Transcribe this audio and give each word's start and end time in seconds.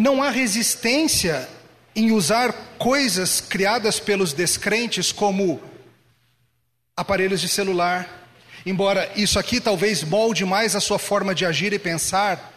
não 0.00 0.22
há 0.22 0.30
resistência 0.30 1.46
em 1.94 2.10
usar 2.10 2.52
coisas 2.78 3.40
criadas 3.40 4.00
pelos 4.00 4.32
descrentes 4.32 5.12
como 5.12 5.60
aparelhos 6.96 7.40
de 7.40 7.48
celular, 7.48 8.26
embora 8.64 9.10
isso 9.14 9.38
aqui 9.38 9.60
talvez 9.60 10.02
molde 10.02 10.44
mais 10.46 10.74
a 10.74 10.80
sua 10.80 10.98
forma 10.98 11.34
de 11.34 11.44
agir 11.44 11.74
e 11.74 11.78
pensar 11.78 12.50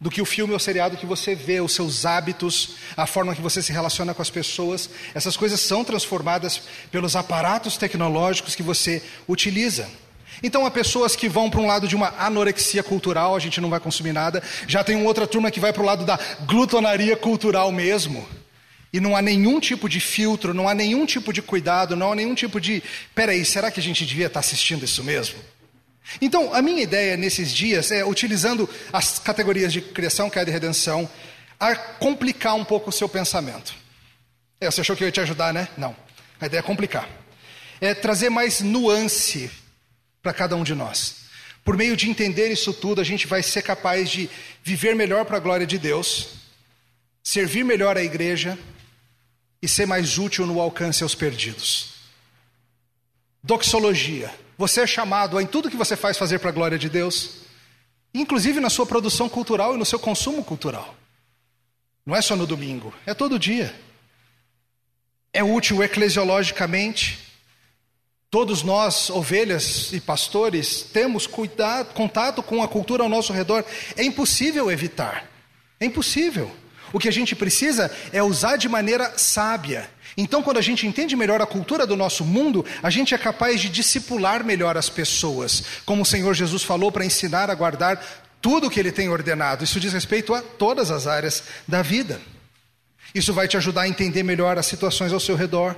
do 0.00 0.10
que 0.10 0.20
o 0.20 0.24
filme 0.26 0.52
ou 0.52 0.58
seriado 0.58 0.96
que 0.96 1.06
você 1.06 1.34
vê, 1.34 1.60
os 1.60 1.74
seus 1.74 2.04
hábitos, 2.04 2.76
a 2.96 3.06
forma 3.06 3.36
que 3.36 3.42
você 3.42 3.62
se 3.62 3.70
relaciona 3.70 4.12
com 4.12 4.22
as 4.22 4.30
pessoas. 4.30 4.90
Essas 5.14 5.36
coisas 5.36 5.60
são 5.60 5.84
transformadas 5.84 6.62
pelos 6.90 7.14
aparatos 7.14 7.76
tecnológicos 7.76 8.56
que 8.56 8.62
você 8.62 9.02
utiliza. 9.28 9.88
Então 10.42 10.64
há 10.64 10.70
pessoas 10.70 11.14
que 11.14 11.28
vão 11.28 11.50
para 11.50 11.60
um 11.60 11.66
lado 11.66 11.86
de 11.86 11.94
uma 11.94 12.14
anorexia 12.18 12.82
cultural, 12.82 13.36
a 13.36 13.38
gente 13.38 13.60
não 13.60 13.70
vai 13.70 13.80
consumir 13.80 14.12
nada. 14.12 14.42
Já 14.66 14.82
tem 14.82 15.04
outra 15.04 15.26
turma 15.26 15.50
que 15.50 15.60
vai 15.60 15.72
para 15.72 15.82
o 15.82 15.86
lado 15.86 16.04
da 16.04 16.18
glutonaria 16.46 17.16
cultural 17.16 17.70
mesmo. 17.70 18.26
E 18.92 18.98
não 18.98 19.14
há 19.14 19.22
nenhum 19.22 19.60
tipo 19.60 19.88
de 19.88 20.00
filtro, 20.00 20.52
não 20.52 20.68
há 20.68 20.74
nenhum 20.74 21.06
tipo 21.06 21.32
de 21.32 21.40
cuidado, 21.40 21.94
não 21.94 22.12
há 22.12 22.14
nenhum 22.14 22.34
tipo 22.34 22.60
de. 22.60 22.82
Peraí, 23.14 23.44
será 23.44 23.70
que 23.70 23.78
a 23.78 23.82
gente 23.82 24.04
devia 24.04 24.26
estar 24.26 24.40
assistindo 24.40 24.84
isso 24.84 25.04
mesmo? 25.04 25.38
Então, 26.20 26.52
a 26.52 26.60
minha 26.60 26.82
ideia 26.82 27.16
nesses 27.16 27.52
dias 27.52 27.92
é, 27.92 28.04
utilizando 28.04 28.68
as 28.92 29.18
categorias 29.18 29.72
de 29.72 29.80
criação, 29.80 30.28
queda 30.28 30.50
e 30.50 30.52
redenção, 30.52 31.08
a 31.58 31.76
complicar 31.76 32.56
um 32.56 32.64
pouco 32.64 32.90
o 32.90 32.92
seu 32.92 33.08
pensamento. 33.08 33.74
É, 34.60 34.68
você 34.68 34.80
achou 34.80 34.96
que 34.96 35.04
eu 35.04 35.08
ia 35.08 35.12
te 35.12 35.20
ajudar, 35.20 35.54
né? 35.54 35.68
Não. 35.76 35.94
A 36.40 36.46
ideia 36.46 36.60
é 36.60 36.62
complicar. 36.62 37.08
É 37.80 37.94
trazer 37.94 38.28
mais 38.28 38.60
nuance 38.60 39.50
para 40.22 40.32
cada 40.32 40.56
um 40.56 40.64
de 40.64 40.74
nós. 40.74 41.20
Por 41.64 41.76
meio 41.76 41.96
de 41.96 42.08
entender 42.08 42.50
isso 42.50 42.72
tudo, 42.72 43.00
a 43.00 43.04
gente 43.04 43.26
vai 43.26 43.42
ser 43.42 43.62
capaz 43.62 44.10
de 44.10 44.28
viver 44.62 44.94
melhor 44.94 45.24
para 45.24 45.36
a 45.36 45.40
glória 45.40 45.66
de 45.66 45.78
Deus, 45.78 46.28
servir 47.22 47.64
melhor 47.64 47.96
a 47.96 48.02
igreja 48.02 48.58
e 49.62 49.68
ser 49.68 49.86
mais 49.86 50.18
útil 50.18 50.46
no 50.46 50.60
alcance 50.60 51.02
aos 51.02 51.14
perdidos. 51.14 51.90
Doxologia. 53.42 54.34
Você 54.56 54.82
é 54.82 54.86
chamado 54.86 55.38
a, 55.38 55.42
em 55.42 55.46
tudo 55.46 55.70
que 55.70 55.76
você 55.76 55.96
faz, 55.96 56.18
fazer 56.18 56.38
para 56.38 56.50
a 56.50 56.52
glória 56.52 56.78
de 56.78 56.88
Deus, 56.88 57.42
inclusive 58.12 58.60
na 58.60 58.68
sua 58.68 58.86
produção 58.86 59.28
cultural 59.28 59.74
e 59.74 59.78
no 59.78 59.86
seu 59.86 59.98
consumo 59.98 60.44
cultural. 60.44 60.94
Não 62.04 62.16
é 62.16 62.22
só 62.22 62.34
no 62.34 62.46
domingo, 62.46 62.92
é 63.06 63.14
todo 63.14 63.38
dia. 63.38 63.74
É 65.32 65.44
útil 65.44 65.82
eclesiologicamente. 65.82 67.19
Todos 68.30 68.62
nós, 68.62 69.10
ovelhas 69.10 69.92
e 69.92 70.00
pastores, 70.00 70.82
temos 70.92 71.26
cuidado, 71.26 71.92
contato 71.94 72.40
com 72.44 72.62
a 72.62 72.68
cultura 72.68 73.02
ao 73.02 73.08
nosso 73.08 73.32
redor. 73.32 73.64
É 73.96 74.04
impossível 74.04 74.70
evitar. 74.70 75.28
É 75.80 75.84
impossível. 75.84 76.48
O 76.92 76.98
que 77.00 77.08
a 77.08 77.12
gente 77.12 77.34
precisa 77.34 77.90
é 78.12 78.22
usar 78.22 78.56
de 78.56 78.68
maneira 78.68 79.18
sábia. 79.18 79.90
Então, 80.16 80.44
quando 80.44 80.58
a 80.58 80.62
gente 80.62 80.86
entende 80.86 81.16
melhor 81.16 81.40
a 81.40 81.46
cultura 81.46 81.84
do 81.84 81.96
nosso 81.96 82.24
mundo, 82.24 82.64
a 82.80 82.88
gente 82.88 83.14
é 83.14 83.18
capaz 83.18 83.60
de 83.60 83.68
discipular 83.68 84.44
melhor 84.44 84.76
as 84.76 84.88
pessoas, 84.88 85.64
como 85.84 86.02
o 86.02 86.06
Senhor 86.06 86.32
Jesus 86.32 86.62
falou, 86.62 86.92
para 86.92 87.04
ensinar 87.04 87.50
a 87.50 87.54
guardar 87.54 88.00
tudo 88.40 88.68
o 88.68 88.70
que 88.70 88.78
Ele 88.78 88.92
tem 88.92 89.08
ordenado. 89.08 89.64
Isso 89.64 89.80
diz 89.80 89.92
respeito 89.92 90.32
a 90.34 90.40
todas 90.40 90.92
as 90.92 91.08
áreas 91.08 91.42
da 91.66 91.82
vida. 91.82 92.20
Isso 93.12 93.32
vai 93.32 93.48
te 93.48 93.56
ajudar 93.56 93.82
a 93.82 93.88
entender 93.88 94.22
melhor 94.22 94.56
as 94.56 94.66
situações 94.66 95.12
ao 95.12 95.18
seu 95.18 95.34
redor. 95.34 95.74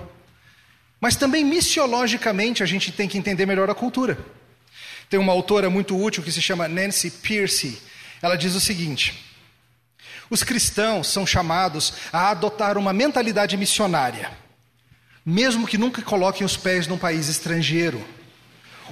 Mas 1.03 1.17
também 1.17 1.45
missiologicamente 1.45 2.63
a 2.63 2.67
gente 2.67 2.93
tem 2.93 3.09
que 3.09 3.19
entender 3.19 3.45
melhor 3.45 3.69
a 3.69 3.75
cultura. 3.75 4.17
Tem 5.11 5.19
uma 5.19 5.33
autora 5.33 5.69
muito 5.69 6.01
útil 6.01 6.23
que 6.23 6.31
se 6.31 6.41
chama 6.41 6.69
Nancy 6.69 7.11
Pierce. 7.11 7.83
Ela 8.23 8.37
diz 8.37 8.55
o 8.55 8.61
seguinte: 8.61 9.13
os 10.31 10.45
cristãos 10.45 11.09
são 11.09 11.27
chamados 11.27 11.93
a 12.13 12.31
adotar 12.31 12.79
uma 12.79 12.93
mentalidade 12.93 13.57
missionária, 13.57 14.31
mesmo 15.27 15.67
que 15.67 15.77
nunca 15.77 16.01
coloquem 16.03 16.47
os 16.47 16.57
pés 16.57 16.87
num 16.87 16.97
país 16.97 17.27
estrangeiro. 17.29 18.01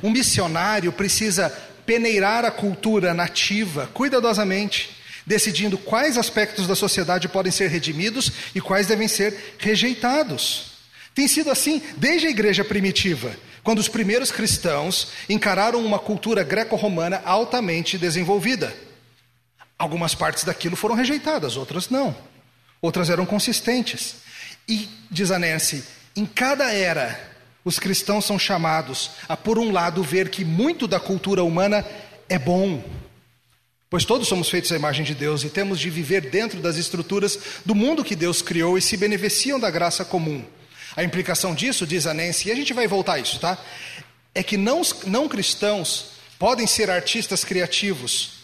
Um 0.03 0.11
missionário 0.11 0.91
precisa 0.91 1.49
peneirar 1.87 2.45
a 2.45 2.51
cultura 2.51 3.15
nativa 3.15 3.89
cuidadosamente, 3.95 4.91
decidindo 5.25 5.79
quais 5.79 6.19
aspectos 6.19 6.67
da 6.67 6.75
sociedade 6.75 7.29
podem 7.29 7.53
ser 7.53 7.69
redimidos 7.69 8.33
e 8.53 8.61
quais 8.61 8.89
devem 8.89 9.07
ser 9.07 9.55
rejeitados. 9.59 10.70
Tem 11.15 11.27
sido 11.27 11.51
assim 11.51 11.83
desde 11.97 12.27
a 12.27 12.31
igreja 12.31 12.65
primitiva, 12.65 13.35
quando 13.63 13.79
os 13.79 13.89
primeiros 13.89 14.31
cristãos 14.31 15.09
encararam 15.29 15.85
uma 15.85 15.99
cultura 15.99 16.43
greco-romana 16.43 17.21
altamente 17.25 17.99
desenvolvida. 17.99 18.75
Algumas 19.79 20.15
partes 20.15 20.45
daquilo 20.45 20.77
foram 20.77 20.95
rejeitadas, 20.95 21.57
outras 21.57 21.89
não. 21.89 22.17
Outras 22.81 23.11
eram 23.11 23.27
consistentes. 23.27 24.17
E, 24.69 24.89
diz 25.11 25.31
a 25.31 25.39
Nancy, 25.39 25.85
em 26.17 26.25
cada 26.25 26.73
era, 26.73 27.19
os 27.65 27.79
cristãos 27.79 28.25
são 28.25 28.39
chamados 28.39 29.11
a, 29.29 29.37
por 29.37 29.59
um 29.59 29.73
lado, 29.73 30.03
ver 30.03 30.29
que 30.29 30.45
muito 30.45 30.87
da 30.87 30.99
cultura 30.99 31.45
humana 31.45 31.85
é 32.29 32.39
bom, 32.39 32.83
pois 33.89 34.05
todos 34.05 34.29
somos 34.29 34.49
feitos 34.49 34.71
à 34.73 34.77
imagem 34.77 35.05
de 35.05 35.15
Deus 35.15 35.45
e 35.45 35.51
temos 35.51 35.79
de 35.79 35.91
viver 35.91 36.31
dentro 36.31 36.61
das 36.61 36.77
estruturas 36.77 37.39
do 37.65 37.75
mundo 37.75 38.05
que 38.05 38.15
Deus 38.15 38.41
criou 38.41 38.79
e 38.79 38.83
se 38.83 38.97
beneficiam 38.97 39.59
da 39.59 39.71
graça 39.71 40.05
comum. 40.05 40.45
A 40.97 41.05
implicação 41.05 41.55
disso, 41.55 41.87
diz 41.87 42.07
a 42.07 42.15
Nancy, 42.15 42.49
e 42.49 42.53
a 42.53 42.55
gente 42.55 42.73
vai 42.73 42.87
voltar 42.87 43.15
a 43.15 43.19
isso, 43.19 43.39
tá? 43.39 43.59
É 44.35 44.43
que 44.43 44.57
não, 44.57 44.83
não 45.07 45.29
cristãos 45.29 46.13
podem 46.39 46.67
ser 46.67 46.91
artistas 46.91 47.45
criativos 47.45 48.41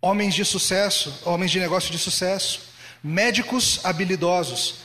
homens 0.00 0.34
de 0.34 0.44
sucesso, 0.44 1.14
homens 1.24 1.50
de 1.50 1.60
negócio 1.60 1.90
de 1.92 1.98
sucesso, 1.98 2.62
médicos 3.02 3.80
habilidosos, 3.84 4.76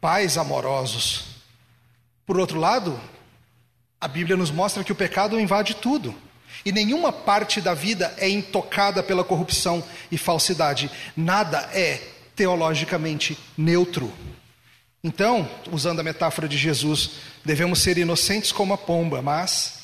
pais 0.00 0.38
amorosos. 0.38 1.24
Por 2.24 2.38
outro 2.38 2.58
lado, 2.58 3.00
a 4.00 4.06
Bíblia 4.06 4.36
nos 4.36 4.50
mostra 4.50 4.84
que 4.84 4.92
o 4.92 4.96
pecado 4.96 5.40
invade 5.40 5.74
tudo. 5.74 6.14
E 6.64 6.72
nenhuma 6.72 7.12
parte 7.12 7.60
da 7.60 7.74
vida 7.74 8.14
é 8.18 8.28
intocada 8.28 9.02
pela 9.02 9.24
corrupção 9.24 9.82
e 10.10 10.18
falsidade. 10.18 10.90
Nada 11.16 11.68
é 11.72 12.00
teologicamente 12.36 13.36
neutro. 13.56 14.12
Então, 15.02 15.48
usando 15.72 16.00
a 16.00 16.02
metáfora 16.02 16.46
de 16.46 16.58
Jesus, 16.58 17.12
devemos 17.44 17.78
ser 17.80 17.96
inocentes 17.96 18.52
como 18.52 18.74
a 18.74 18.78
pomba, 18.78 19.22
mas 19.22 19.80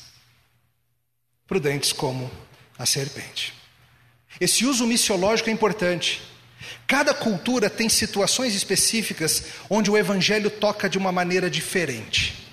prudentes 1.47 1.91
como 1.91 2.29
a 2.77 2.85
serpente. 2.85 3.53
Esse 4.39 4.65
uso 4.65 4.85
missiológico 4.85 5.49
é 5.49 5.53
importante. 5.53 6.21
Cada 6.85 7.13
cultura 7.13 7.69
tem 7.69 7.89
situações 7.89 8.53
específicas 8.53 9.45
onde 9.69 9.89
o 9.89 9.97
evangelho 9.97 10.49
toca 10.49 10.89
de 10.89 10.97
uma 10.97 11.11
maneira 11.11 11.49
diferente. 11.49 12.47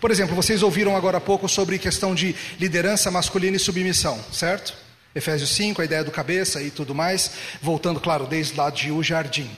Por 0.00 0.10
exemplo, 0.10 0.36
vocês 0.36 0.62
ouviram 0.62 0.96
agora 0.96 1.18
há 1.18 1.20
pouco 1.20 1.48
sobre 1.48 1.78
questão 1.78 2.14
de 2.14 2.36
liderança 2.58 3.10
masculina 3.10 3.56
e 3.56 3.60
submissão, 3.60 4.22
certo? 4.32 4.74
Efésios 5.14 5.50
5, 5.50 5.82
a 5.82 5.84
ideia 5.84 6.04
do 6.04 6.10
cabeça 6.10 6.62
e 6.62 6.70
tudo 6.70 6.94
mais, 6.94 7.32
voltando, 7.60 7.98
claro, 7.98 8.26
desde 8.26 8.56
lá 8.56 8.70
de 8.70 8.92
o 8.92 9.02
jardim. 9.02 9.50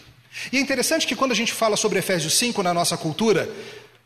E 0.50 0.56
é 0.56 0.60
interessante 0.60 1.06
que 1.06 1.16
quando 1.16 1.32
a 1.32 1.36
gente 1.36 1.52
fala 1.52 1.76
sobre 1.76 1.98
Efésios 1.98 2.34
5 2.38 2.62
na 2.62 2.72
nossa 2.72 2.96
cultura, 2.96 3.48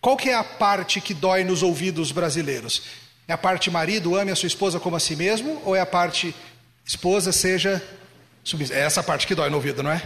qual 0.00 0.16
que 0.16 0.30
é 0.30 0.34
a 0.34 0.44
parte 0.44 1.00
que 1.00 1.14
dói 1.14 1.44
nos 1.44 1.62
ouvidos 1.62 2.12
brasileiros? 2.12 2.82
É 3.28 3.32
a 3.32 3.38
parte 3.38 3.70
marido 3.70 4.16
ame 4.16 4.30
a 4.30 4.36
sua 4.36 4.46
esposa 4.46 4.78
como 4.78 4.96
a 4.96 5.00
si 5.00 5.16
mesmo 5.16 5.60
ou 5.64 5.74
é 5.74 5.80
a 5.80 5.86
parte 5.86 6.34
Esposa 6.86 7.32
seja 7.32 7.82
submissa. 8.44 8.72
É 8.72 8.80
essa 8.80 9.02
parte 9.02 9.26
que 9.26 9.34
dói 9.34 9.50
no 9.50 9.56
ouvido, 9.56 9.82
não 9.82 9.90
é? 9.90 10.00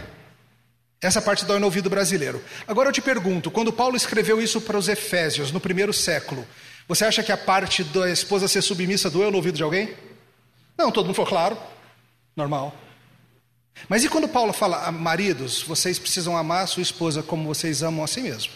Essa 0.99 1.21
parte 1.21 1.45
dói 1.45 1.59
no 1.59 1.65
ouvido 1.65 1.91
brasileiro. 1.91 2.43
Agora 2.67 2.89
eu 2.89 2.93
te 2.93 3.01
pergunto: 3.01 3.51
quando 3.51 3.71
Paulo 3.71 3.95
escreveu 3.95 4.41
isso 4.41 4.59
para 4.59 4.77
os 4.77 4.89
Efésios, 4.89 5.51
no 5.51 5.59
primeiro 5.59 5.93
século, 5.93 6.45
você 6.87 7.05
acha 7.05 7.21
que 7.21 7.31
a 7.31 7.37
parte 7.37 7.83
da 7.83 8.09
esposa 8.09 8.47
ser 8.47 8.63
submissa 8.63 9.11
doeu 9.11 9.29
no 9.29 9.37
ouvido 9.37 9.57
de 9.57 9.63
alguém? 9.63 9.93
Não, 10.75 10.91
todo 10.91 11.05
mundo 11.05 11.15
falou, 11.15 11.29
claro, 11.29 11.57
normal. 12.35 12.75
Mas 13.89 14.03
e 14.03 14.09
quando 14.09 14.27
Paulo 14.27 14.53
fala, 14.53 14.85
ah, 14.85 14.91
maridos, 14.91 15.63
vocês 15.63 15.97
precisam 15.97 16.37
amar 16.37 16.63
a 16.63 16.67
sua 16.67 16.83
esposa 16.83 17.23
como 17.23 17.47
vocês 17.47 17.81
amam 17.83 18.03
a 18.03 18.07
si 18.07 18.21
mesmo? 18.21 18.53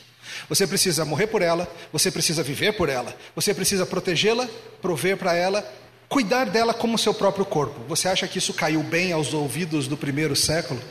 Você 0.50 0.68
precisa 0.68 1.06
morrer 1.06 1.28
por 1.28 1.42
ela, 1.42 1.72
você 1.92 2.12
precisa 2.12 2.44
viver 2.44 2.74
por 2.74 2.90
ela, 2.90 3.16
você 3.36 3.54
precisa 3.54 3.86
protegê-la, 3.86 4.48
prover 4.82 5.18
para 5.18 5.34
ela 5.34 5.64
cuidar 6.08 6.46
dela 6.46 6.74
como 6.74 6.98
seu 6.98 7.14
próprio 7.14 7.46
corpo. 7.46 7.82
Você 7.88 8.08
acha 8.08 8.28
que 8.28 8.38
isso 8.38 8.54
caiu 8.54 8.82
bem 8.84 9.12
aos 9.12 9.34
ouvidos 9.34 9.88
do 9.88 9.98
primeiro 9.98 10.36
século? 10.36 10.82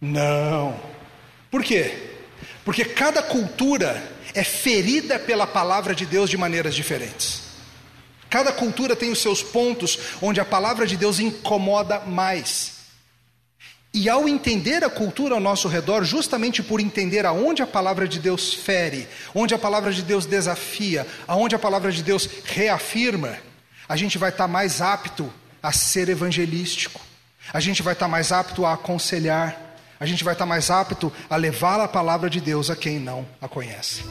Não. 0.00 0.78
Por 1.50 1.62
quê? 1.64 2.10
Porque 2.64 2.84
cada 2.84 3.22
cultura 3.22 4.02
é 4.34 4.44
ferida 4.44 5.18
pela 5.18 5.46
palavra 5.46 5.94
de 5.94 6.04
Deus 6.04 6.28
de 6.28 6.36
maneiras 6.36 6.74
diferentes. 6.74 7.42
Cada 8.28 8.52
cultura 8.52 8.94
tem 8.94 9.10
os 9.10 9.20
seus 9.20 9.42
pontos 9.42 9.98
onde 10.20 10.38
a 10.38 10.44
palavra 10.44 10.86
de 10.86 10.96
Deus 10.96 11.18
incomoda 11.18 12.00
mais. 12.00 12.77
E 13.92 14.08
ao 14.08 14.28
entender 14.28 14.84
a 14.84 14.90
cultura 14.90 15.34
ao 15.34 15.40
nosso 15.40 15.66
redor, 15.66 16.04
justamente 16.04 16.62
por 16.62 16.78
entender 16.78 17.24
aonde 17.24 17.62
a 17.62 17.66
palavra 17.66 18.06
de 18.06 18.18
Deus 18.18 18.52
fere, 18.52 19.08
onde 19.34 19.54
a 19.54 19.58
palavra 19.58 19.92
de 19.92 20.02
Deus 20.02 20.26
desafia, 20.26 21.06
aonde 21.26 21.54
a 21.54 21.58
palavra 21.58 21.90
de 21.90 22.02
Deus 22.02 22.28
reafirma, 22.44 23.38
a 23.88 23.96
gente 23.96 24.18
vai 24.18 24.28
estar 24.28 24.46
mais 24.46 24.82
apto 24.82 25.32
a 25.62 25.72
ser 25.72 26.08
evangelístico, 26.08 27.00
a 27.52 27.60
gente 27.60 27.82
vai 27.82 27.94
estar 27.94 28.08
mais 28.08 28.30
apto 28.30 28.66
a 28.66 28.74
aconselhar, 28.74 29.56
a 29.98 30.04
gente 30.04 30.22
vai 30.22 30.34
estar 30.34 30.46
mais 30.46 30.70
apto 30.70 31.10
a 31.28 31.36
levar 31.36 31.80
a 31.80 31.88
palavra 31.88 32.28
de 32.28 32.40
Deus 32.40 32.68
a 32.70 32.76
quem 32.76 32.98
não 32.98 33.26
a 33.40 33.48
conhece. 33.48 34.02